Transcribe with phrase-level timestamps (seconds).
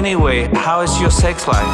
[0.00, 1.66] Anyway, how is your sex life?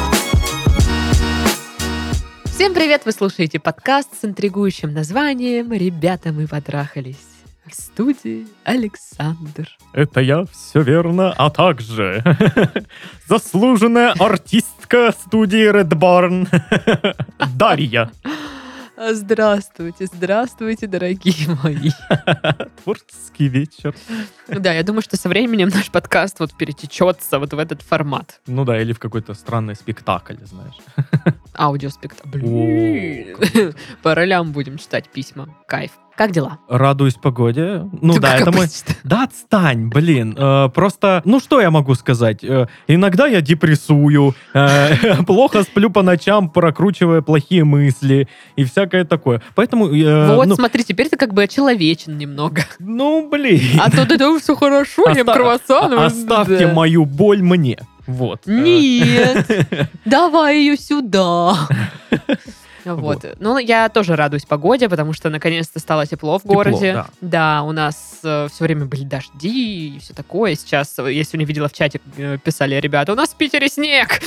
[2.43, 3.03] Всем привет!
[3.05, 7.25] Вы слушаете подкаст с интригующим названием «Ребята, мы потрахались».
[7.65, 9.69] В студии Александр.
[9.93, 12.21] Это я, все верно, а также
[13.29, 16.49] заслуженная артистка студии Red Barn
[17.55, 18.11] Дарья.
[18.99, 21.91] Здравствуйте, здравствуйте, дорогие мои.
[22.83, 23.95] Творческий вечер.
[24.47, 28.41] Да, я думаю, что со временем наш подкаст вот перетечется вот в этот формат.
[28.47, 30.73] Ну да, или в какой-то странный спектакль, знаешь.
[31.53, 32.39] Аудиоспектакль.
[32.39, 33.75] Блин.
[34.01, 35.47] По ролям будем читать письма.
[35.67, 35.91] Кайф.
[36.17, 36.57] Как дела?
[36.67, 37.87] Радуюсь погоде.
[38.01, 38.61] Ну Ну, да, это мой...
[38.65, 38.95] обычно.
[39.03, 40.35] Да отстань, блин.
[40.35, 42.43] Э, просто, ну что я могу сказать?
[42.43, 49.43] Э, иногда я депрессую, э, плохо сплю по ночам, прокручивая плохие мысли и всякое такое.
[49.53, 52.63] Поэтому, э, Вот, ну, смотри, теперь ты как бы очеловечен немного.
[52.79, 53.79] ну, блин.
[53.79, 55.93] А то это все хорошо, Оста- круассаны.
[55.95, 56.73] а- Оставьте Да.
[56.73, 57.77] мою боль мне.
[58.07, 58.41] Вот.
[58.47, 61.53] Э, Нет, давай ее сюда.
[62.95, 63.23] Вот.
[63.23, 63.35] Вот.
[63.39, 67.05] Ну, я тоже радуюсь погоде, потому что наконец-то стало тепло в Тепло, городе.
[67.21, 67.63] да.
[67.63, 70.55] у нас все время были дожди и все такое.
[70.55, 74.19] Сейчас, э, я сегодня видела в чате, э, писали ребята, у нас в Питере снег,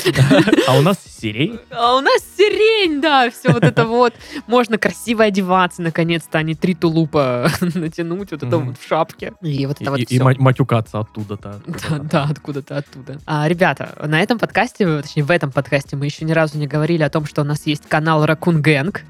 [0.66, 1.58] А у нас сирень.
[1.70, 4.14] а у нас сирень, да, все вот это вот.
[4.46, 9.32] Можно красиво одеваться, наконец-то, а не три тулупа натянуть вот это вот в шапке.
[9.42, 11.60] И вот это вот И, матюкаться оттуда-то.
[12.10, 12.74] Да, откуда-то.
[12.74, 13.18] да, оттуда.
[13.26, 17.02] А, ребята, на этом подкасте, точнее, в этом подкасте мы еще ни разу не говорили
[17.02, 18.49] о том, что у нас есть канал Raccoon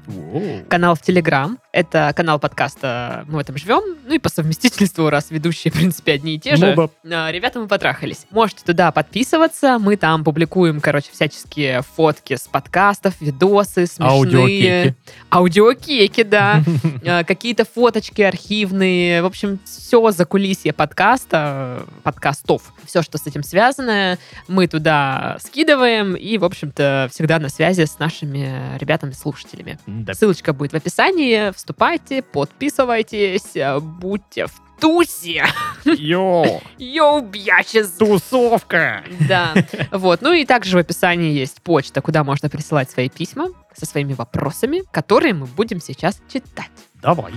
[0.05, 0.63] Воу.
[0.67, 1.57] канал в Телеграм.
[1.73, 3.97] Это канал подкаста «Мы в этом живем».
[4.05, 6.75] Ну и по совместительству, раз ведущие, в принпе, одни и те же.
[6.75, 8.25] Ну А, Ребята, мы потрахались.
[8.29, 9.79] Можете туда подписываться.
[9.79, 14.09] Мы там публикуем, короче, всяческие фотки с подкастов, видосы смешные.
[14.11, 14.95] Аудиокеки.
[15.31, 16.61] Аудиокеки, да.
[17.05, 19.21] А, Какие-то фоточки архивные.
[19.23, 22.73] В общем, все за кулисье подкаста, подкастов.
[22.85, 26.15] Все, что с этим связано, мы туда скидываем.
[26.15, 28.77] И, в общем-то, всегда на связи с нашими
[29.21, 29.77] ребятами-слушателями.
[29.85, 30.13] Да.
[30.13, 31.51] Ссылочка будет в описании.
[31.51, 35.45] Вступайте, подписывайтесь, будьте в тусе.
[35.85, 37.91] Йо, Йоу, бьячес.
[37.91, 39.03] тусовка.
[39.27, 39.53] Да.
[39.91, 40.21] Вот.
[40.21, 44.83] Ну и также в описании есть почта, куда можно присылать свои письма со своими вопросами,
[44.91, 46.71] которые мы будем сейчас читать.
[46.95, 47.33] Давай.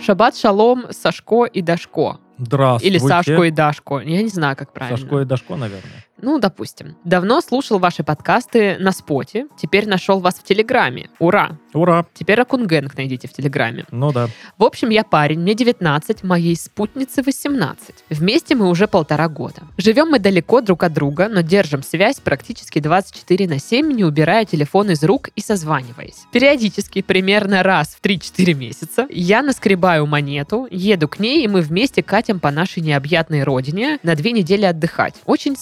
[0.00, 2.18] Шаббат шалом, Сашко и Дашко.
[2.38, 2.96] Здравствуйте.
[2.96, 3.98] Или Сашко и Дашко.
[3.98, 4.96] Я не знаю, как правильно.
[4.96, 6.04] Сашко и Дашко, наверное.
[6.20, 6.96] Ну, допустим.
[7.04, 11.10] Давно слушал ваши подкасты на споте, теперь нашел вас в Телеграме.
[11.18, 11.58] Ура!
[11.74, 12.06] Ура.
[12.14, 13.84] Теперь Акунгэнг найдите в Телеграме.
[13.90, 14.28] Ну да.
[14.56, 17.94] В общем, я парень, мне 19, моей спутнице 18.
[18.10, 19.62] Вместе мы уже полтора года.
[19.76, 24.44] Живем мы далеко друг от друга, но держим связь практически 24 на 7, не убирая
[24.44, 26.24] телефон из рук и созваниваясь.
[26.32, 32.02] Периодически, примерно раз в 3-4 месяца, я наскребаю монету, еду к ней, и мы вместе
[32.02, 35.14] катим по нашей необъятной родине на две недели отдыхать.
[35.26, 35.56] Очень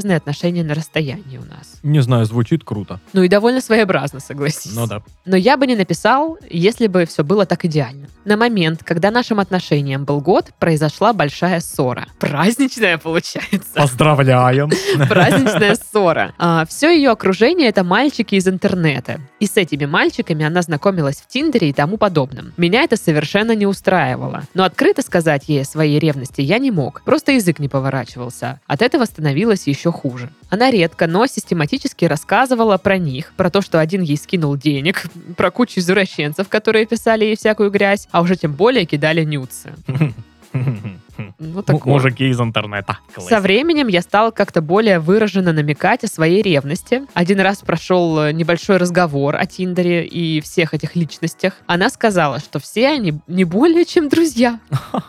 [0.00, 1.78] своеобразные отношения на расстоянии у нас.
[1.82, 3.00] Не знаю, звучит круто.
[3.12, 4.74] Ну и довольно своеобразно, согласись.
[4.74, 5.02] Ну да.
[5.24, 8.08] Но я бы не написал, если бы все было так идеально.
[8.24, 12.06] На момент, когда нашим отношениям был год, произошла большая ссора.
[12.18, 13.74] Праздничная получается.
[13.74, 14.70] Поздравляем.
[15.08, 16.32] Праздничная ссора.
[16.68, 19.20] все ее окружение это мальчики из интернета.
[19.40, 22.52] И с этими мальчиками она знакомилась в Тиндере и тому подобном.
[22.56, 24.42] Меня это совершенно не устраивало.
[24.54, 27.02] Но открыто сказать ей о своей ревности я не мог.
[27.04, 28.60] Просто язык не поворачивался.
[28.66, 30.30] От этого становилось еще хуже.
[30.48, 35.04] Она редко, но систематически рассказывала про них, про то, что один ей скинул денег,
[35.36, 39.72] про кучу извращенцев, которые писали ей всякую грязь, а уже тем более кидали нюцы.
[41.42, 41.94] Ну, такое.
[41.94, 42.98] Мужики из интернета.
[43.16, 47.06] Со временем я стал как-то более выраженно намекать о своей ревности.
[47.14, 51.54] Один раз прошел э, небольшой разговор о Тиндере и всех этих личностях.
[51.66, 54.60] Она сказала, что все они не более чем друзья.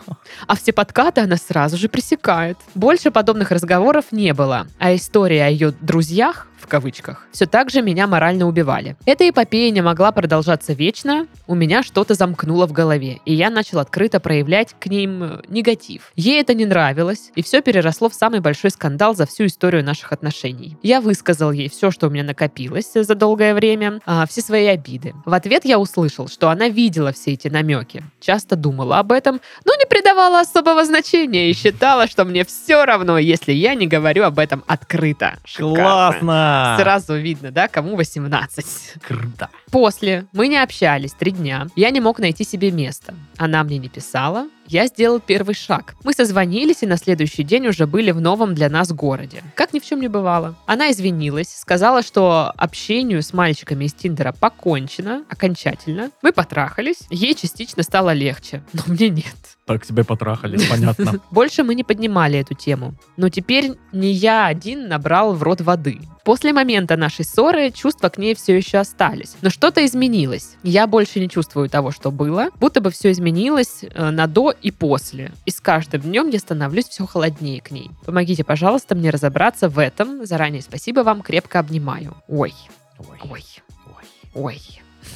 [0.46, 2.56] А все подкаты она сразу же пресекает.
[2.74, 4.66] Больше подобных разговоров не было.
[4.78, 8.96] А история о ее друзьях в кавычках, все так же меня морально убивали.
[9.04, 13.80] Эта эпопея не могла продолжаться вечно, у меня что-то замкнуло в голове, и я начал
[13.80, 16.12] открыто проявлять к ним э, негатив.
[16.14, 20.12] Ей это не нравилось, и все переросло в самый большой скандал за всю историю наших
[20.12, 20.76] отношений.
[20.82, 25.14] Я высказал ей все, что у меня накопилось за долгое время, а, все свои обиды.
[25.24, 29.74] В ответ я услышал, что она видела все эти намеки, часто думала об этом, но
[29.74, 34.38] не придавала особого значения и считала, что мне все равно, если я не говорю об
[34.38, 35.38] этом открыто.
[35.44, 35.74] Шикарно.
[35.74, 36.51] Классно.
[36.78, 38.64] Сразу видно, да, кому 18.
[39.06, 39.48] Круто.
[39.70, 41.66] После мы не общались три дня.
[41.76, 43.14] Я не мог найти себе места.
[43.36, 45.94] Она мне не писала, Я сделал первый шаг.
[46.04, 49.42] Мы созвонились и на следующий день уже были в новом для нас городе.
[49.54, 50.54] Как ни в чем не бывало.
[50.66, 56.10] Она извинилась, сказала, что общению с мальчиками из Тиндера покончено окончательно.
[56.22, 57.00] Мы потрахались.
[57.10, 59.34] Ей частично стало легче, но мне нет.
[59.64, 61.20] Так себе потрахали, понятно.
[61.30, 62.94] Больше мы не поднимали эту тему.
[63.16, 66.00] Но теперь не я один набрал в рот воды.
[66.24, 69.34] После момента нашей ссоры чувства к ней все еще остались.
[69.40, 70.56] Но что-то изменилось.
[70.62, 72.48] Я больше не чувствую того, что было.
[72.60, 75.32] Будто бы все изменилось э, на до и после.
[75.46, 77.90] И с каждым днем я становлюсь все холоднее к ней.
[78.04, 80.24] Помогите, пожалуйста, мне разобраться в этом.
[80.26, 82.16] Заранее спасибо вам, крепко обнимаю.
[82.28, 82.54] Ой,
[82.98, 83.44] Ой, ой,
[83.86, 84.04] ой,
[84.34, 84.62] ой.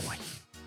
[0.09, 0.17] ой.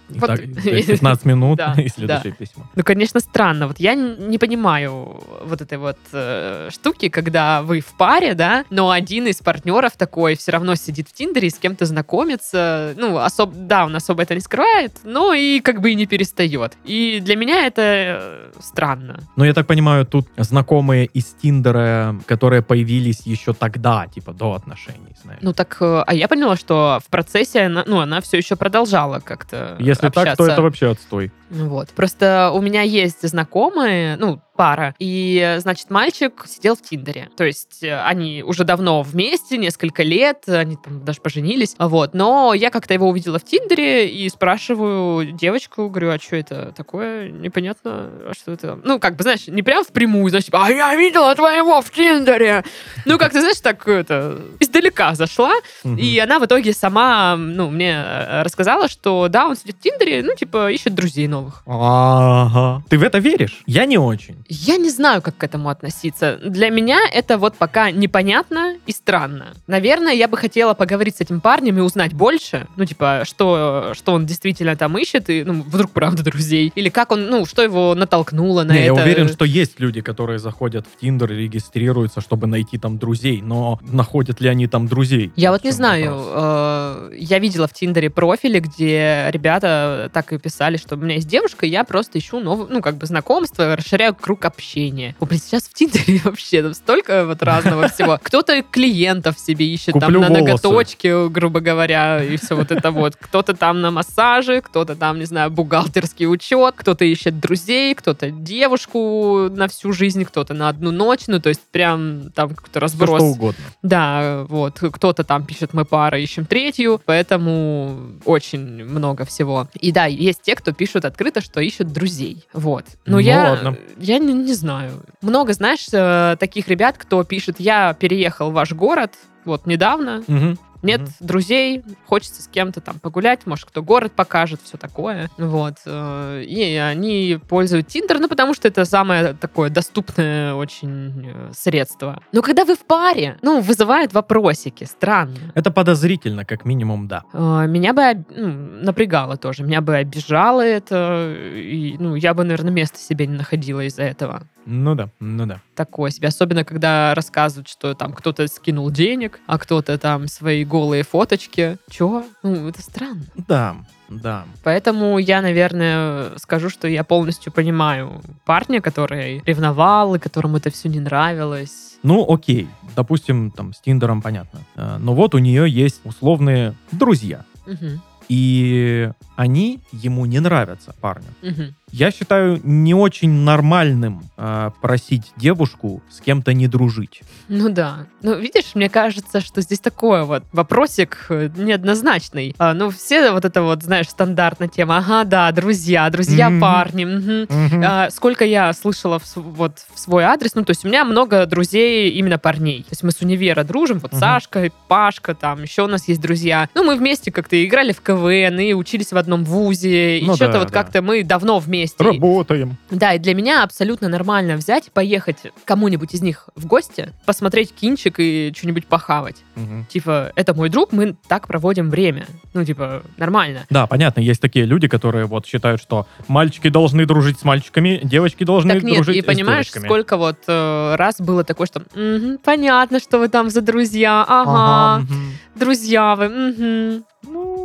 [0.10, 0.30] Вот.
[0.32, 2.66] Итак, 15 минут Да, и следующее письмо.
[2.76, 3.68] Ну, конечно, странно.
[3.68, 8.92] Вот я не понимаю вот этой вот э, штуки, когда вы в паре, да, но
[8.92, 12.94] один из партнеров такой все равно сидит в Тиндере и с кем-то знакомится.
[12.98, 16.74] Ну, особо, да, он особо это не скрывает, но и как бы и не перестает.
[16.86, 19.20] И для меня это э, странно.
[19.36, 25.16] Но я так понимаю, тут знакомые из Тиндера, которые появились еще тогда, типа до отношений,
[25.24, 25.40] знаешь.
[25.42, 29.20] Ну так, э, а я поняла, что в процессе она, ну, она все еще продолжала
[29.20, 30.52] как-то Если так, то общаться.
[30.54, 31.32] это вообще отстой.
[31.50, 31.90] Вот.
[31.90, 37.30] Просто у меня есть знакомые, ну, пара, и, значит, мальчик сидел в Тиндере.
[37.38, 42.14] То есть э, они уже давно вместе, несколько лет, они там даже поженились, вот.
[42.14, 47.30] Но я как-то его увидела в Тиндере и спрашиваю девочку, говорю, а что это такое?
[47.30, 48.78] Непонятно, а что это?
[48.84, 52.66] Ну, как бы, знаешь, не прям впрямую, значит, а я видела твоего в Тиндере.
[53.06, 55.54] Ну, как ты знаешь, так это, издалека зашла,
[55.86, 60.22] и она в итоге сама, ну, мне э, рассказала, что да, он сидит в Тиндере,
[60.22, 61.64] ну, типа, ищет друзей новых.
[61.66, 62.84] Ага.
[62.90, 63.62] Ты в это веришь?
[63.66, 64.44] Я не очень.
[64.48, 66.40] Я не знаю, как к этому относиться.
[66.44, 69.54] Для меня это вот пока непонятно и странно.
[69.68, 72.68] Наверное, я бы хотела поговорить с этим парнем и узнать больше.
[72.78, 76.72] Ну, типа, что, что он действительно там ищет, и, ну, вдруг правда друзей.
[76.76, 79.02] Или как он, ну, что его натолкнуло на Не, я это.
[79.02, 83.80] уверен, что есть люди, которые заходят в Тиндер и регистрируются, чтобы найти там друзей, но
[83.82, 85.32] находят ли они там друзей?
[85.36, 86.28] Я вот не знаю, вопрос.
[86.36, 91.28] э, я видела в Тиндере профили, где ребята так и писали, что у меня есть
[91.30, 95.16] девушка, и я просто ищу новое, ну, как бы знакомство, расширяю круг общения.
[95.20, 98.20] О, блин, сейчас в Тиндере вообще там столько вот разного всего.
[98.22, 100.44] Кто-то клиентов себе ищет там Куплю на волосы.
[100.44, 103.16] ноготочки, грубо говоря, и все вот это вот.
[103.16, 109.50] Кто-то там на массаже, кто-то там, не знаю, бухгалтерский учет, кто-то ищет друзей, кто-то девушку
[109.50, 113.20] на всю жизнь, кто-то на одну ночь, ну, то есть прям там какой-то разброс.
[113.20, 113.64] что угодно.
[113.84, 119.68] Да, вот, кто-то там пишет, мы пара, ищем третью, поэтому очень много всего.
[119.80, 122.86] И да, есть те, кто пишут открыто, что ищут друзей, вот.
[123.06, 123.78] Но Ну, я, ладно.
[123.98, 125.04] я не, не знаю.
[125.22, 130.58] Много, знаешь, э, таких ребят, кто пишет, я переехал в ваш город, вот, недавно, Мгм.
[130.82, 131.10] нет Мгм.
[131.20, 135.30] друзей, хочется с кем-то там погулять, может, кто город покажет, все такое.
[135.38, 135.76] Вот.
[135.86, 142.22] э, И они пользуют Тиндер, ну, потому что это самое такое доступное очень э, средство.
[142.32, 145.36] Но когда вы в паре, ну, вызывает вопросики, странно.
[145.54, 147.24] Это подозрительно, как минимум, да.
[147.34, 148.48] Э, Меня бы ну,
[148.84, 153.82] напрягало тоже, меня бы обижало это, и, ну, я бы, наверное, места себе не находила
[153.82, 154.44] из-за этого.
[154.66, 155.62] Ну да, ну да.
[155.76, 156.28] Такое себе.
[156.28, 161.78] Особенно, когда рассказывают, что там кто-то скинул денег, а кто-то там свои голые фоточки.
[161.90, 162.26] Чё?
[162.44, 163.24] Ну, это странно.
[163.48, 163.76] Да,
[164.10, 164.46] да.
[164.64, 170.90] Поэтому я, наверное, скажу, что я полностью понимаю парня, который ревновал и которому это все
[170.90, 171.98] не нравилось.
[172.04, 172.68] Ну, окей.
[172.96, 174.60] Допустим, там, с Тиндером понятно.
[174.76, 177.44] Э, Но вот у нее есть условные друзья.
[177.66, 181.28] Мгм, И они ему не нравятся, парню.
[181.42, 181.76] мгм.
[181.92, 187.22] Я считаю не очень нормальным э, просить девушку с кем-то не дружить.
[187.48, 188.06] Ну да.
[188.22, 192.56] Ну, видишь, мне кажется, что здесь такой вот вопросик э, неоднозначный.
[192.60, 194.98] А, ну, все вот это вот, знаешь, стандартная тема.
[195.00, 196.62] Ага, да, друзья, друзья Мгм.
[196.62, 197.06] парни.
[197.06, 197.48] мгм.
[197.84, 201.46] А, сколько я слышала в, вот, в свой адрес, ну, то есть у меня много
[201.48, 202.84] друзей именно парней.
[202.84, 204.20] То есть мы с универа дружим, вот Мгм.
[204.20, 206.70] Сашка, Пашка, там еще у нас есть друзья.
[206.76, 210.54] Ну, мы вместе как-то играли в КВН и учились в одном вузе, и Ну что-то
[210.54, 210.74] да, вот да.
[210.84, 211.79] как-то мы давно вместе.
[212.14, 212.78] Работаем.
[212.90, 218.16] Да, и для меня абсолютно нормально взять поехать кому-нибудь из них в гости, посмотреть кинчик
[218.20, 219.38] и что-нибудь похавать.
[219.56, 219.86] Мгм.
[219.90, 222.26] Типа, это мой друг, мы так проводим время.
[222.54, 223.66] Ну, типа, нормально.
[223.70, 228.44] Да, понятно, есть такие люди, которые вот считают, что мальчики должны дружить с мальчиками, девочки
[228.44, 229.86] должны Так нет, дружить и с понимаешь, девочками.
[229.86, 234.96] сколько вот э, раз было такое, что «Мгм, понятно, что вы там за друзья, ага,
[234.96, 235.32] Ага, мгм.
[235.56, 237.04] друзья вы, мгм».
[237.24, 237.59] Ну,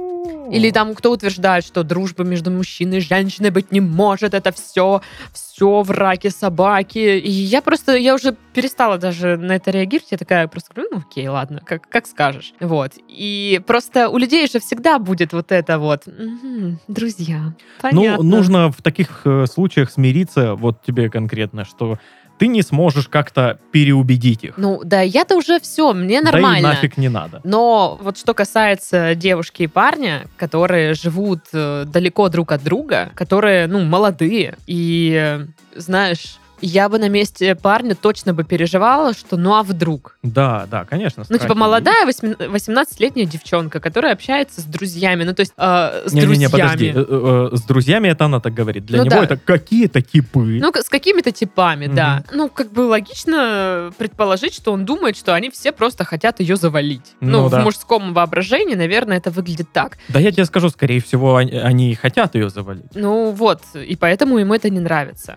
[0.50, 5.00] Или там кто утверждает, что дружба между мужчиной и женщиной быть не может, это все,
[5.32, 6.98] все враки собаки.
[6.98, 10.12] И я просто, я уже перестала даже на это реагировать.
[10.12, 12.52] Я такая просто говорю, ну окей, ладно, как, как скажешь.
[12.60, 12.92] Вот.
[13.08, 18.22] И просто у людей же всегда будет вот это вот, «Мгм, друзья, понятно.
[18.22, 21.98] Ну, нужно в таких э, случаях смириться, вот тебе конкретно, что
[22.38, 24.54] ты не сможешь как-то переубедить их.
[24.56, 26.68] Ну, да, я-то уже все, мне Да и нормально.
[26.68, 27.40] нафиг не надо.
[27.44, 33.66] Но вот что касается девушки и парня, которые живут э, далеко друг от друга, которые,
[33.66, 39.54] ну, молодые, и, э, знаешь, я бы на месте парня точно бы переживала, что ну
[39.54, 40.18] а вдруг?
[40.22, 41.24] Да, да, конечно.
[41.28, 46.12] Ну, типа, молодая восьми- 18-летняя девчонка, которая общается с друзьями, ну, то есть э, с
[46.12, 46.50] Не-не-не, друзьями.
[46.52, 46.92] подожди.
[46.94, 48.86] э, э, э, С друзьями это она так говорит.
[48.86, 49.24] Для Ну него да.
[49.24, 50.58] это какие-то типы.
[50.60, 52.24] Ну, с какими-то типами, да.
[52.28, 52.36] Мгм.
[52.38, 57.14] Ну, как бы логично предположить, что он думает, что они все просто хотят ее завалить.
[57.20, 57.60] Ну Ну, да.
[57.60, 59.98] в мужском воображении, наверное, это выглядит так.
[60.08, 62.84] Да я тебе скажу, скорее всего, они, они хотят ее завалить.
[62.94, 65.36] Ну, вот, и поэтому ему это не нравится.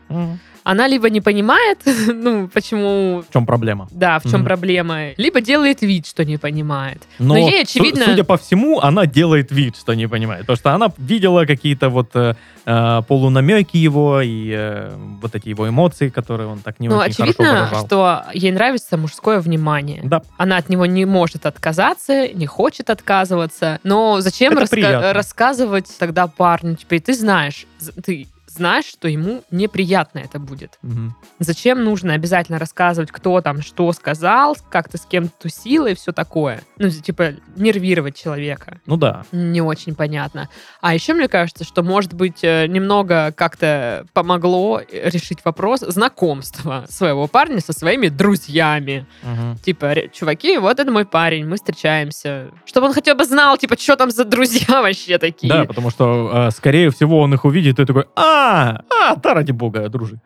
[0.64, 3.24] Она либо не понимает, ну, почему...
[3.30, 3.88] В чем проблема?
[3.92, 4.46] Да, в чем Мгм.
[4.46, 7.04] проблема, либо делает вид, что не понимает.
[7.20, 10.42] Но, Но ей, очевидно- судя по всему, она делает вид, что не понимает.
[10.42, 12.36] Потому что она видела какие-то вот э,
[12.66, 17.14] э, полунамеки его и э, вот эти его эмоции, которые он так не ну, очень
[17.16, 17.86] хорошо очевидно, выражал.
[17.86, 20.02] что ей нравится мужское внимание.
[20.04, 23.80] Да, Она от него не может отказаться, не хочет отказываться.
[23.84, 26.76] Но зачем раска- рассказывать тогда парню?
[26.76, 27.66] Теперь ты знаешь,
[28.06, 30.78] ты знаешь, что ему неприятно это будет.
[30.82, 31.16] мгм.
[31.40, 36.12] Зачем нужно обязательно рассказывать, кто там что сказал, как ты с кем тусила и все
[36.12, 36.62] такое?
[36.78, 38.80] Ну, типа, нервировать человека.
[38.86, 39.24] ну да.
[39.32, 40.50] Не очень понятно.
[40.82, 46.86] А еще мне кажется, что, может быть, э, немного как-то помогло э, решить вопрос знакомства
[46.90, 49.06] своего парня со своими друзьями.
[49.24, 49.58] Мгм.
[49.60, 52.50] Типа, «Ре- чуваки, вот это мой парень, мы встречаемся.
[52.66, 55.52] Чтобы он хотя бы знал, типа, что там за друзья вообще такие.
[55.54, 59.52] Да, потому что, э, скорее всего, он их увидит и такой, а, а, да ради
[59.52, 60.20] бога, дружи.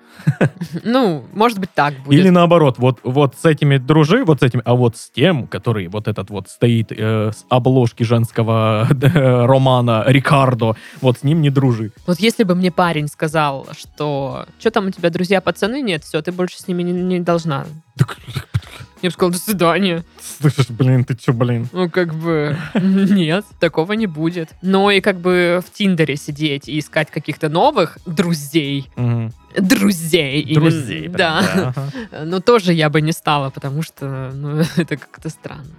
[0.84, 2.20] Ну, может быть, так будет.
[2.20, 5.88] Или наоборот, вот, вот с этими дружи, вот с этим, а вот с тем, который
[5.88, 11.50] вот этот вот стоит э, с обложки женского э, романа Рикардо, вот с ним не
[11.50, 11.92] дружи.
[12.08, 16.22] Вот если бы мне парень сказал, что что там у тебя друзья пацаны, нет, все,
[16.22, 17.66] ты больше с ними не, не должна.
[19.01, 20.03] Я бы сказала, до свидания.
[20.39, 21.67] слышишь, блин, ты чё, блин?
[21.71, 24.50] Ну, как бы, нет, такого не будет.
[24.62, 28.91] Но и как бы в Тиндере сидеть и искать каких-то новых друзей.
[29.57, 30.53] Друзей.
[30.53, 31.07] Друзей.
[31.07, 31.74] Да.
[31.75, 32.25] ага.
[32.25, 35.75] Но тоже я бы не стала, потому что, ну, это как-то странно.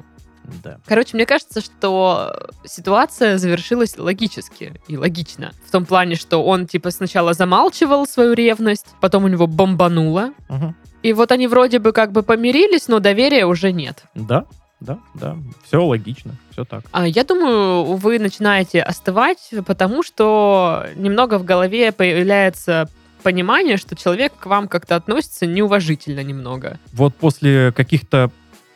[0.65, 0.79] Да.
[0.87, 5.53] Короче, мне кажется, что ситуация завершилась логически и логично.
[5.67, 10.33] В том плане, что он, типа, сначала замалчивал свою ревность, потом у него бомбануло.
[10.49, 10.75] Мгм.
[11.03, 14.05] И вот они вроде бы как бы помирились, но доверия уже нет.
[14.15, 14.45] Да,
[14.81, 15.37] да, да.
[15.67, 16.85] Все логично, все так.
[16.93, 22.89] А я думаю, вы начинаете остывать, потому что немного в голове появляется
[23.23, 26.79] понимание, что человек к вам как-то относится неуважительно немного.
[26.93, 28.31] Вот после каких-то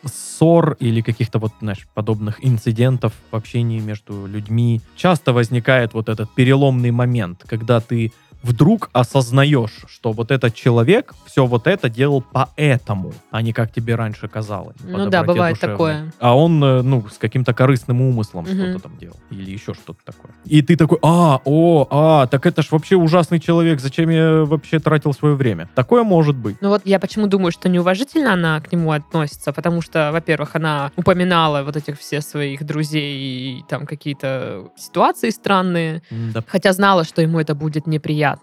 [0.05, 6.33] ссор или каких-то вот, знаешь, подобных инцидентов в общении между людьми часто возникает вот этот
[6.33, 8.13] переломный момент, когда ты
[8.47, 13.95] вдруг осознаешь, что вот этот человек все вот это делал поэтому, а не как тебе
[13.95, 14.77] раньше казалось.
[14.83, 15.73] Ну да, бывает душевной.
[15.75, 16.13] такое.
[16.19, 18.53] А он, э, ну, с каким-то корыстным умыслом Мгм.
[18.53, 19.17] что-то там делал.
[19.31, 20.31] Или еще что-то такое.
[20.45, 24.79] И ты такой, а, о, а, так это ж вообще ужасный человек, зачем я вообще
[24.79, 25.69] тратил свое время?
[25.75, 26.55] Такое может быть.
[26.61, 30.91] Ну вот я почему думаю, что неуважительно она к нему относится, потому что, во-первых, она
[30.95, 36.01] упоминала вот этих всех своих друзей и там какие-то ситуации странные,
[36.33, 38.36] Да, хотя знала, что ему это будет неприятно.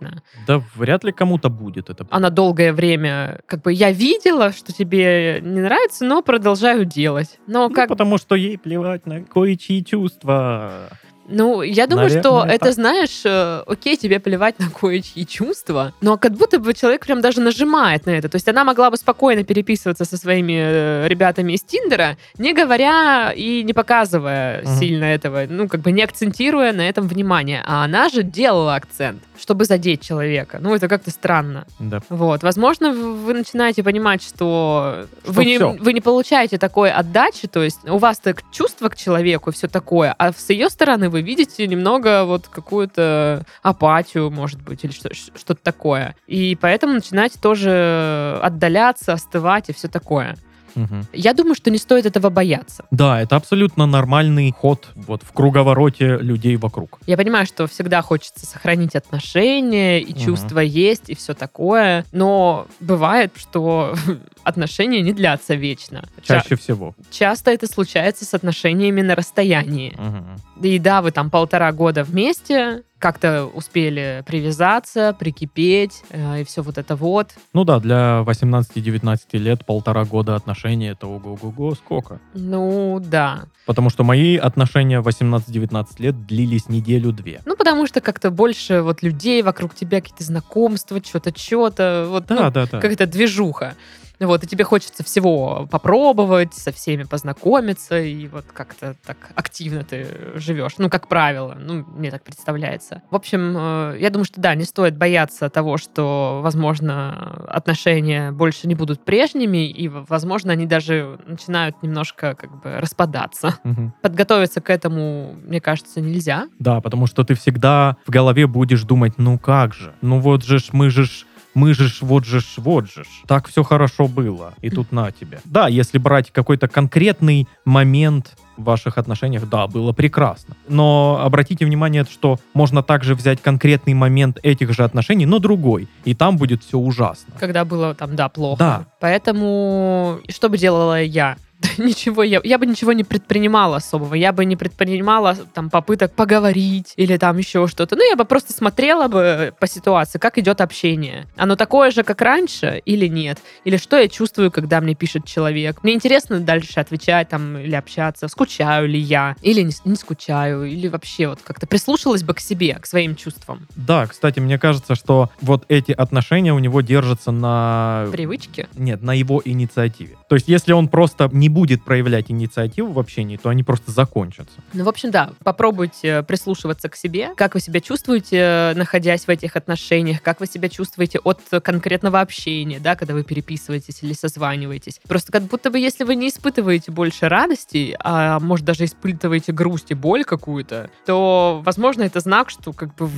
[0.47, 2.07] Да вряд ли кому-то будет это.
[2.11, 7.39] Она долгое время, как бы, я видела, что тебе не нравится, но продолжаю делать.
[7.47, 10.89] Но Ну, как потому что ей плевать на кое-чьи чувства.
[11.27, 12.75] Ну, я думаю, Наверное, что это, так.
[12.75, 17.41] знаешь, э, окей, тебе плевать на кое-чьи чувства, но как будто бы человек прям даже
[17.41, 18.29] нажимает на это.
[18.29, 23.33] То есть она могла бы спокойно переписываться со своими э, ребятами из Тиндера, не говоря
[23.35, 24.77] и не показывая Мгм.
[24.79, 27.63] сильно этого, ну, как бы не акцентируя на этом внимание.
[27.67, 30.59] А она же делала акцент, чтобы задеть человека.
[30.61, 31.67] Ну, это как-то странно.
[31.79, 32.01] Да.
[32.09, 37.63] Вот, возможно, вы начинаете понимать, что, Что вы, не, вы не получаете такой отдачи, то
[37.63, 41.65] есть у вас так чувство к человеку, все такое, а с ее стороны вы видите
[41.69, 46.17] немного вот какую-то апатию, может быть, или что- что-то такое.
[46.27, 50.37] И поэтому начинаете тоже отдаляться, остывать и все такое.
[50.75, 51.07] Мгм.
[51.13, 52.85] Я думаю, что не стоит этого бояться.
[52.91, 56.99] Да, это абсолютно нормальный ход вот в круговороте людей вокруг.
[57.07, 60.21] Я понимаю, что всегда хочется сохранить отношения, и Мгм.
[60.25, 62.05] чувства есть, и все такое.
[62.13, 63.95] Но бывает, что
[64.45, 66.05] отношения не длятся вечно.
[66.23, 66.95] Ча- Чаще всего.
[67.11, 69.95] часто это случается с отношениями на расстоянии.
[69.99, 70.37] Мгм.
[70.63, 76.79] И да, вы там полтора года вместе, как-то успели привязаться, прикипеть, э, и все вот
[76.79, 77.35] это вот.
[77.53, 82.19] Ну да, для 18-19 лет полтора года отношений это ого-го-го сколько.
[82.33, 83.45] Ну, да.
[83.67, 87.43] Потому что мои отношения 18-19 лет длились неделю-две.
[87.45, 92.07] Ну, потому что как-то больше вот людей вокруг тебя, какие-то знакомства, что-то, что-то.
[92.09, 92.81] Вот, ну, Да, да, да.
[92.81, 93.75] какая-то движуха.
[94.21, 100.07] Вот, и тебе хочется всего попробовать, со всеми познакомиться, и вот как-то так активно ты
[100.37, 100.75] живешь.
[100.79, 103.03] Ну, как правило, ну, мне так представляется.
[103.11, 108.69] В общем, э, я думаю, что да, не стоит бояться того, что, возможно, отношения больше
[108.69, 113.59] не будут прежними, и, возможно, они даже начинают немножко как бы распадаться.
[113.65, 113.95] Мгм.
[114.03, 116.49] Подготовиться к этому, мне кажется, нельзя.
[116.59, 120.59] Да, потому что ты всегда в голове будешь думать, ну как же, ну вот же
[120.59, 123.07] ж, мы же ж, мы же ж, вот же ж, вот же ж.
[123.27, 125.41] Так все хорошо было, и тут на тебе.
[125.45, 130.57] Да, если брать какой-то конкретный момент в ваших отношениях, да, было прекрасно.
[130.69, 136.15] Но обратите внимание, что можно также взять конкретный момент этих же отношений, но другой, и
[136.15, 137.35] там будет все ужасно.
[137.39, 138.59] когда было там, да, плохо.
[138.59, 138.85] Да.
[139.01, 141.37] Поэтому что бы делала я?
[141.79, 144.15] Ничего, я, я бы ничего не предпринимала особого.
[144.15, 147.97] Я бы не предпринимала там попыток поговорить или там еще что-то.
[147.97, 151.27] Ну, я бы просто смотрела бы по ситуации, как идет общение.
[151.37, 153.39] Оно такое же, как раньше или нет?
[153.65, 155.83] Или что я чувствую, когда мне пишет человек?
[155.83, 158.29] Мне интересно дальше отвечать там или общаться.
[158.29, 159.37] Скучаю ли я?
[159.43, 160.65] Или не, не скучаю?
[160.65, 163.67] Или вообще вот как-то прислушалась бы к себе, к своим чувствам.
[163.77, 168.07] Да, кстати, мне кажется, что вот эти отношения у него держатся на...
[168.11, 168.69] Привычки?
[168.75, 170.17] Нет, на его инициативе.
[170.29, 174.61] То есть, если он просто не будет проявлять инициативу в общении, то они просто закончатся.
[174.73, 177.31] Ну, в общем, да, попробуйте прислушиваться к себе.
[177.37, 180.21] Как вы себя чувствуете, находясь в этих отношениях?
[180.21, 185.01] Как вы себя чувствуете от конкретного общения, да, когда вы переписываетесь или созваниваетесь?
[185.09, 189.93] Просто как будто бы, если вы не испытываете больше радости, а может даже испытываете грусть
[189.93, 193.09] и боль какую-то, то, возможно, это знак, что как бы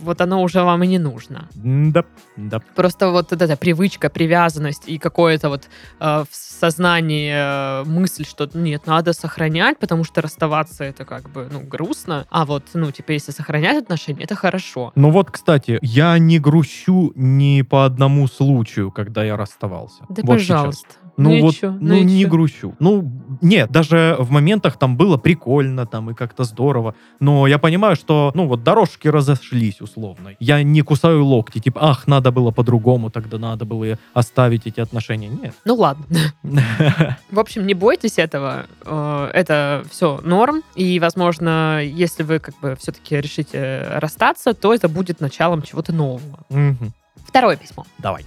[0.00, 1.48] вот оно уже вам и не нужно.
[1.54, 2.04] Да,
[2.36, 2.60] да.
[2.76, 5.64] Просто вот эта привычка, привязанность и какое-то вот
[5.98, 11.48] э, в сознании э, мысль, что нет, надо сохранять, потому что расставаться это как бы,
[11.50, 12.26] ну, грустно.
[12.30, 14.92] А вот, ну, типа, если сохранять отношения, это хорошо.
[14.94, 20.04] Ну вот, кстати, я не грущу ни по одному случаю, когда я расставался.
[20.08, 20.84] Да, Вот сейчас.
[21.16, 21.76] Ну, и вот, чё?
[21.80, 22.28] ну, и не чё?
[22.28, 22.74] грущу.
[22.78, 26.94] Ну, нет, даже в моментах там было прикольно, там и как-то здорово.
[27.20, 30.30] Но я понимаю, что, ну, вот дорожки разошлись условно.
[30.40, 35.28] Я не кусаю локти, типа, ах, надо было по-другому, тогда надо было оставить эти отношения.
[35.28, 35.54] Нет.
[35.64, 36.04] Ну, ладно.
[37.30, 38.66] В общем, не бойтесь этого.
[38.84, 40.62] Э, Это все норм.
[40.74, 46.38] И, возможно, если вы как бы все-таки решите расстаться, то это будет началом чего-то нового.
[47.26, 47.84] Второе письмо.
[47.98, 48.24] Давай.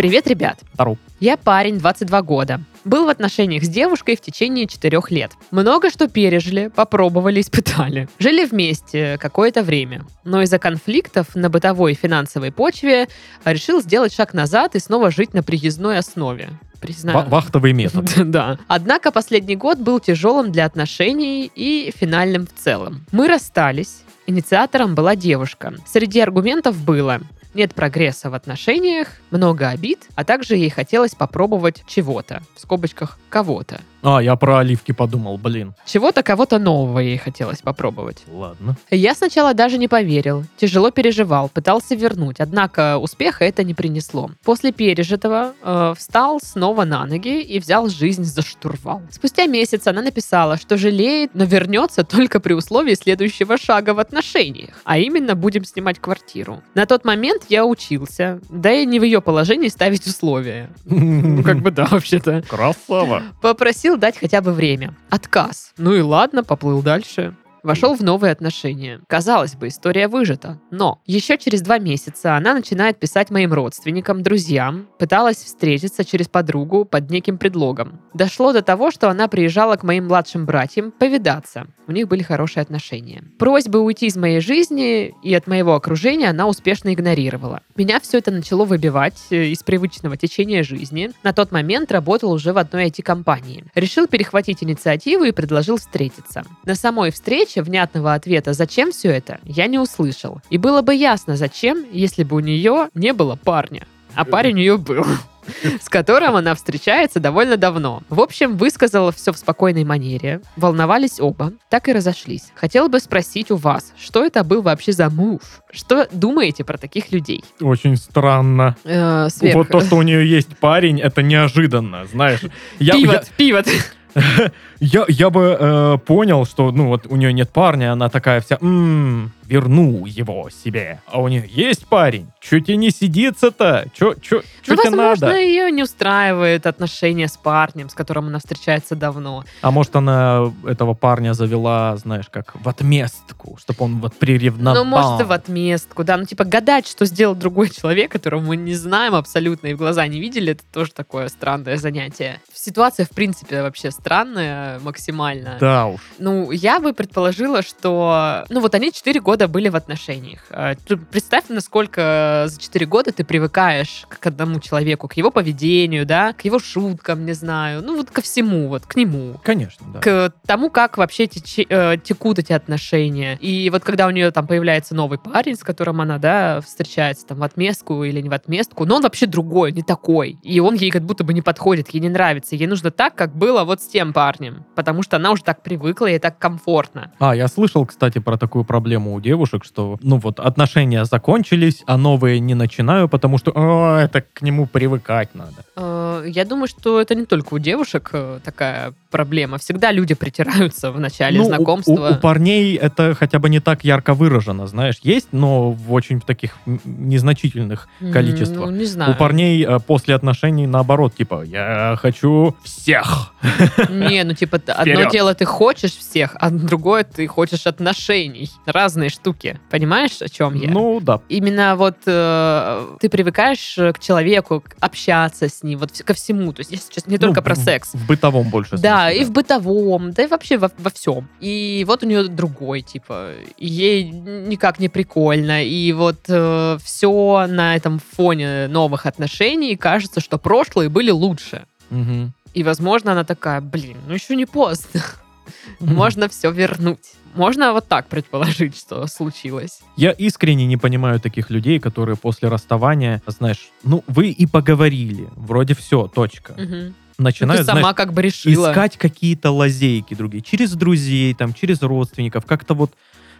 [0.00, 0.58] Привет, ребят.
[0.72, 0.96] Здоров.
[1.20, 2.62] Я парень, 22 года.
[2.86, 5.32] Был в отношениях с девушкой в течение 4 лет.
[5.50, 8.08] Много что пережили, попробовали, испытали.
[8.18, 10.06] Жили вместе какое-то время.
[10.24, 13.08] Но из-за конфликтов на бытовой и финансовой почве
[13.44, 16.48] решил сделать шаг назад и снова жить на приездной основе.
[16.80, 17.18] Признаю.
[17.18, 18.10] Ва- Вахтовый метод.
[18.24, 18.58] Да.
[18.68, 23.04] Однако последний год был тяжелым для отношений и финальным в целом.
[23.12, 24.00] Мы расстались.
[24.26, 25.74] Инициатором была девушка.
[25.86, 27.20] Среди аргументов было
[27.54, 33.80] нет прогресса в отношениях, много обид, а также ей хотелось попробовать чего-то, в скобочках кого-то.
[34.02, 35.74] А, я про оливки подумал, блин.
[35.84, 38.22] Чего-то, кого-то нового ей хотелось попробовать.
[38.30, 38.76] Ладно.
[38.90, 44.30] Я сначала даже не поверил, тяжело переживал, пытался вернуть, однако успеха это не принесло.
[44.44, 49.02] После пережитого э, встал снова на ноги и взял жизнь за штурвал.
[49.10, 54.80] Спустя месяц она написала, что жалеет, но вернется только при условии следующего шага в отношениях,
[54.84, 56.62] а именно будем снимать квартиру.
[56.74, 60.70] На тот момент я учился, да и не в ее положении ставить условия.
[61.30, 62.42] Ну, как бы да, вообще-то.
[62.48, 63.22] Красава.
[63.40, 64.94] Попросил дать хотя бы время.
[65.10, 65.72] Отказ.
[65.76, 67.34] Ну и ладно, поплыл дальше.
[67.62, 69.00] Вошел в новые отношения.
[69.06, 70.58] Казалось бы, история выжита.
[70.70, 76.84] Но еще через два месяца она начинает писать моим родственникам, друзьям, пыталась встретиться через подругу
[76.84, 78.00] под неким предлогом.
[78.14, 81.66] Дошло до того, что она приезжала к моим младшим братьям повидаться.
[81.86, 83.24] У них были хорошие отношения.
[83.38, 87.62] Просьбы уйти из моей жизни и от моего окружения она успешно игнорировала.
[87.74, 91.10] Меня все это начало выбивать э, из привычного течения жизни.
[91.22, 93.64] На тот момент работал уже в одной IT-компании.
[93.74, 96.44] Решил перехватить инициативу и предложил встретиться.
[96.64, 100.40] На самой встрече внятного ответа «Зачем все это?» я не услышал.
[100.50, 103.86] И было бы ясно, зачем, если бы у нее не было парня.
[104.14, 105.04] А парень у нее был.
[105.82, 108.02] с которым она встречается довольно давно.
[108.08, 110.40] В общем, высказала все в спокойной манере.
[110.56, 112.52] Волновались оба, так и разошлись.
[112.54, 115.40] Хотела бы спросить у вас, что это был вообще за муж?
[115.70, 117.44] Что думаете про таких людей?
[117.60, 118.76] Очень странно.
[118.84, 122.40] Э, сверх- Вот то, что у нее есть парень, это неожиданно, знаешь.
[122.78, 123.66] Я, я, Пивот, пивот.
[124.80, 128.58] я, я бы э, понял, что, ну, вот у нее нет парня, она такая вся,
[128.60, 131.00] «М, верну его себе.
[131.06, 132.28] А у нее есть парень.
[132.40, 133.86] Че тебе не сидится-то?
[133.92, 135.40] Че, че, Ну, тебе возможно, надо?
[135.40, 139.44] ее не устраивает отношения с парнем, с которым она встречается давно.
[139.60, 144.84] А может, она этого парня завела, знаешь, как в отместку, чтобы он вот приревновал.
[144.84, 146.16] Ну, может, и в отместку, да.
[146.16, 150.06] Ну, типа, гадать, что сделал другой человек, которого мы не знаем абсолютно и в глаза
[150.06, 152.40] не видели, это тоже такое странное занятие.
[152.54, 155.56] Ситуация, в принципе, вообще странная максимально.
[155.60, 156.00] Да уж.
[156.18, 158.44] Ну, я бы предположила, что...
[158.48, 160.40] Ну, вот они 4 года были в отношениях.
[160.50, 160.74] А,
[161.10, 166.44] Представь, насколько за 4 года ты привыкаешь к одному человеку, к его поведению, да, к
[166.44, 170.00] его шуткам, не знаю, ну, вот ко всему, вот к нему Конечно, да.
[170.00, 173.36] к тому, как вообще тече- э, текут эти отношения.
[173.40, 177.38] И вот когда у нее там появляется новый парень, с которым она, да, встречается там
[177.38, 180.38] в отместку или не в отместку, но он вообще другой, не такой.
[180.42, 182.56] И он ей как будто бы не подходит, ей не нравится.
[182.56, 184.64] Ей нужно так, как было вот с тем парнем.
[184.74, 187.12] Потому что она уже так привыкла, ей так комфортно.
[187.18, 191.96] А, я слышал, кстати, про такую проблему у девушек, что, ну вот, отношения закончились, а
[191.96, 195.64] новые не начинаю, потому что, «О, это к нему привыкать надо.
[195.76, 199.58] Э, Я думаю, что это не только у девушек э, такая проблема.
[199.58, 202.10] Всегда люди притираются в начале Ну, у- знакомства.
[202.10, 206.20] У, у парней это хотя бы не так ярко выражено, знаешь, есть, но в очень
[206.20, 206.56] таких
[207.04, 208.70] незначительных М, количествах.
[208.70, 209.12] Ну, не знаю.
[209.12, 213.32] У парней э, после отношений наоборот, типа, я хочу всех.
[213.88, 218.50] Не, ну типа одно дело ты хочешь всех, а другое ты хочешь отношений.
[218.66, 219.58] Разные штуки.
[219.70, 220.70] Понимаешь, о чем я?
[220.70, 221.20] Ну, да.
[221.28, 226.52] Именно вот э, ты привыкаешь э, к человеку, общаться с ним, вот ко всему.
[226.52, 227.94] То есть я сейчас не только Ну, про в- секс.
[227.94, 228.76] В бытовом больше.
[228.76, 231.28] Да, смысле, и в бытовом, да и вообще во, во всем.
[231.40, 235.64] И вот у нее другой, типа, ей никак не прикольно.
[235.64, 241.64] И вот все на этом фоне новых отношений кажется, что прошлые были лучше.
[241.90, 242.32] Мгм.
[242.54, 245.02] И, возможно, она такая, блин, ну еще не поздно.
[245.80, 247.12] Можно все вернуть.
[247.34, 249.80] Можно вот так предположить, что случилось.
[249.96, 255.74] Я искренне не понимаю таких людей, которые после расставания, знаешь, ну, вы и поговорили, вроде
[255.74, 256.54] все, точка.
[256.56, 258.70] Ну, Начинают, ты сама знаешь, как бы решила.
[258.70, 262.92] искать какие-то лазейки другие, через друзей, там, через родственников, как-то вот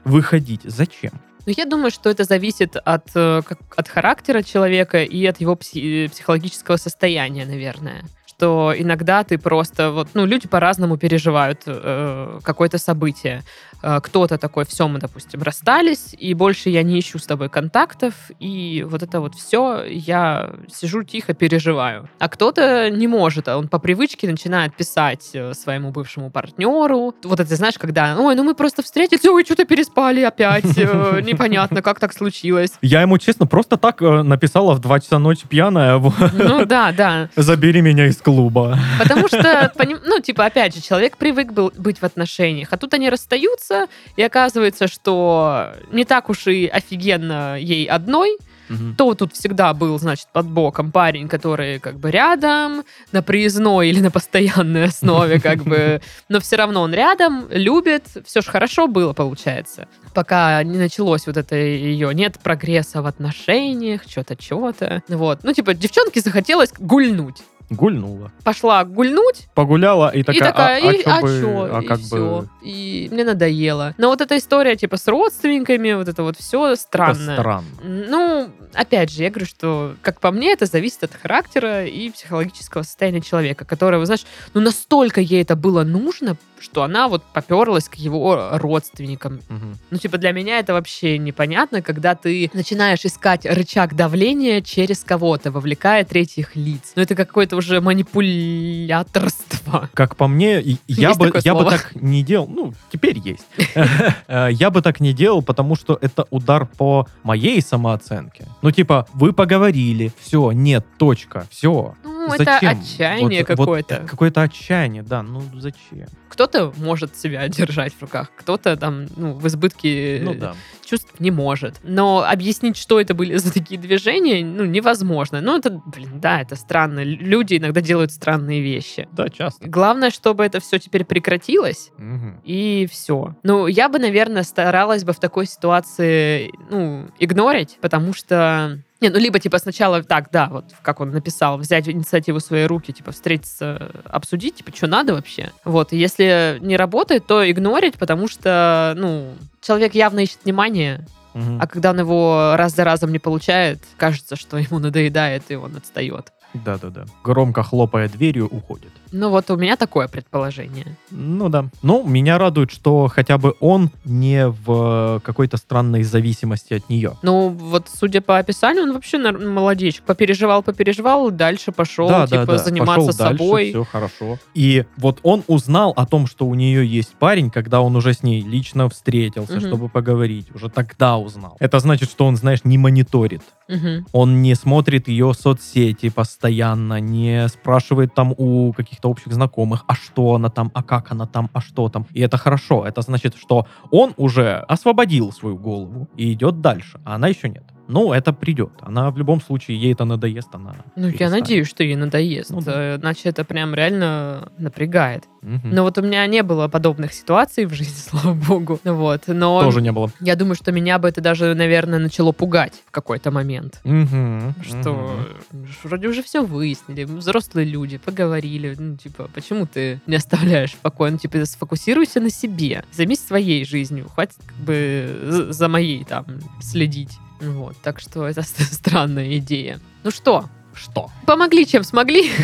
[0.05, 0.61] выходить.
[0.65, 1.13] Зачем?
[1.47, 5.55] Но я думаю, что это зависит от, э, как- от характера человека и от его
[5.55, 8.05] пси- психологического состояния, наверное.
[8.41, 13.43] Что иногда ты просто вот, ну, люди по-разному переживают э, какое-то событие.
[13.83, 18.15] Э, кто-то такой, все, мы, допустим, расстались, и больше я не ищу с тобой контактов,
[18.39, 22.09] и вот это вот все, я сижу тихо, переживаю.
[22.19, 27.15] А кто-то не может, а он по привычке начинает писать э, своему бывшему партнеру.
[27.23, 31.83] Вот это, знаешь, когда, ой, ну мы просто встретились, ой, что-то переспали опять, э, непонятно,
[31.83, 32.73] как так случилось.
[32.83, 37.29] Я ему, честно, просто так написала в 2 часа ночи пьяная, Ну да, да.
[37.37, 38.79] забери меня из клуба.
[38.99, 39.73] Потому что,
[40.05, 44.23] ну, типа, опять же, человек привык был быть в отношениях, а тут они расстаются, и
[44.23, 48.37] оказывается, что не так уж и офигенно ей одной,
[48.69, 48.95] Мгм.
[48.95, 53.99] то тут всегда был, значит, под боком парень, который как бы рядом, на приездной или
[54.01, 59.13] на постоянной основе, как бы, но все равно он рядом, любит, все же хорошо было,
[59.13, 59.89] получается.
[60.15, 65.03] Пока не началось вот это ее, нет прогресса в отношениях, что-то, что-то.
[65.09, 65.41] Вот.
[65.43, 67.43] Ну, типа, девчонке захотелось гульнуть.
[67.71, 68.33] Гульнула.
[68.45, 71.77] Пошла гульнуть, Погуляла и такая, и такая, а, и, чё а бы, чё?
[71.77, 72.41] а И как всё.
[72.41, 72.49] бы...
[72.63, 73.95] И мне надоело.
[73.97, 77.35] Но вот эта история, типа, с родственниками, вот это вот все Это странно.
[77.35, 77.65] странно.
[77.83, 82.83] Ну, опять же, я говорю, что, как по мне, это зависит от характера и психологического
[82.83, 87.95] состояния человека, которого, знаешь, ну настолько ей это было нужно, что она вот поперлась к
[87.95, 89.41] его родственникам.
[89.49, 89.79] Мгм.
[89.91, 95.51] Ну, типа, для меня это вообще непонятно, когда ты начинаешь искать рычаг давления через кого-то,
[95.51, 96.93] вовлекая третьих лиц.
[96.97, 99.89] Ну, это какое-то уже манипуляторство.
[99.95, 102.49] Как по мне, я бы, я бы так не делал.
[102.49, 103.47] Ну, теперь есть.
[104.29, 108.47] Э, Я бы так не делал, потому что это удар по моей самооценке.
[108.63, 111.95] Ну, типа, вы поговорили, все, нет, точка, все.
[112.29, 114.05] Ну, это отчаяние какое-то.
[114.09, 116.09] Какое-то отчаяние, да, ну зачем?
[116.29, 120.55] Кто-то может себя держать в руках, кто-то там, ну, в избытке Ну да.
[120.85, 121.77] чувств не может.
[121.83, 125.41] Но объяснить, что это были за такие движения, ну, невозможно.
[125.41, 127.03] Ну, это, блин, да, это странно.
[127.03, 129.09] Люди иногда делают странные вещи.
[129.13, 129.69] Да, часто.
[129.69, 132.41] Главное, чтобы это все теперь прекратилось, Мгм.
[132.45, 133.35] и все.
[133.43, 139.19] Ну, я бы, наверное, старалась бы в такой ситуации, ну, игнорить, потому что Не, ну
[139.19, 143.13] либо типа сначала так, да, вот как он написал, взять инициативу в свои руки, типа
[143.13, 145.53] встретиться, обсудить, типа, что надо вообще.
[145.65, 149.33] Вот, и если не работает, то игнорить, потому что, ну,
[149.63, 151.61] человек явно ищет внимание, Мгм.
[151.63, 155.77] а когда он его раз за разом не получает, кажется, что ему надоедает, и он
[155.77, 156.33] отстает.
[156.53, 157.05] Да-да-да.
[157.23, 158.91] Громко хлопая дверью, уходит.
[159.13, 160.87] Ну вот у меня такое предположение.
[161.11, 161.67] Ну да.
[161.83, 167.17] Ну, меня радует, что хотя бы он не в какой-то странной зависимости от нее.
[167.23, 170.05] Ну вот, судя по описанию, он вообще молодечек.
[170.05, 172.59] Попереживал, попереживал, дальше пошел, да, типа, да, да.
[172.59, 173.69] заниматься Пошел дальше, собой.
[173.71, 174.39] все хорошо.
[174.55, 178.23] И вот он узнал о том, что у нее есть парень, когда он уже с
[178.23, 179.67] ней лично встретился, Мгм.
[179.67, 180.55] чтобы поговорить.
[180.55, 181.57] Уже тогда узнал.
[181.59, 183.43] Это значит, что он, знаешь, не мониторит.
[183.69, 184.07] Мгм.
[184.13, 190.35] Он не смотрит ее соцсети постоянно, не спрашивает там у каких-то общих знакомых, а что
[190.35, 192.07] она там, а как она там, а что там.
[192.17, 192.85] И это хорошо.
[192.87, 197.65] Это значит, что он уже освободил свою голову и идет дальше, а она еще нет.
[197.93, 198.71] Ну, это придет.
[198.81, 201.33] Она в любом случае, ей это надоест, она Ну, я перестанет.
[201.43, 202.51] надеюсь, что ей надоест.
[202.51, 202.95] Ну да.
[202.95, 205.25] э, Иначе это прям реально напрягает.
[205.43, 205.71] Мгм.
[205.71, 208.79] Но вот у меня не было подобных ситуаций в жизни, слава богу.
[208.85, 209.23] Вот.
[209.27, 210.11] Но Тоже не было.
[210.21, 213.81] я думаю, что меня бы это даже, наверное, начало пугать в какой-то момент.
[213.85, 214.55] Мгм.
[214.63, 215.17] Что
[215.53, 220.79] ж, вроде уже все выяснили, взрослые люди, поговорили, ну, типа, почему ты не оставляешь в
[220.79, 221.11] покое?
[221.13, 226.27] Ну, типа, сфокусируйся на себе, займись своей жизнью, хватит как бы за моей там
[226.61, 227.19] следить.
[227.41, 229.81] Вот, так что это странная идея.
[230.05, 231.11] Ну что, Что?
[231.27, 232.31] помогли, чем смогли.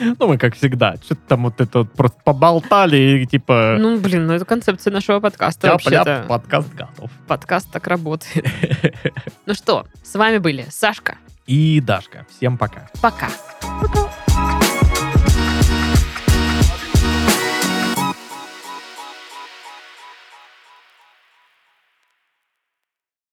[0.00, 3.76] Ну, мы как всегда, что-то там вот это вот просто поболтали и типа...
[3.80, 6.24] Ну, блин, ну это концепция нашего подкаста вообще-то.
[6.28, 7.10] подкаст готов.
[7.26, 8.46] Подкаст так работает.
[9.46, 11.16] Ну что, с вами были Сашка.
[11.46, 12.26] И Дашка.
[12.36, 12.90] Всем пока.
[13.00, 13.28] Пока.
[13.80, 14.27] Пока.